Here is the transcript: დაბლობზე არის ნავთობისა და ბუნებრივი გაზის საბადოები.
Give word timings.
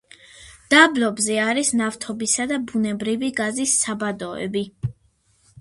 დაბლობზე 0.73 1.35
არის 1.43 1.69
ნავთობისა 1.81 2.47
და 2.53 2.59
ბუნებრივი 2.71 3.29
გაზის 3.41 3.77
საბადოები. 3.85 4.65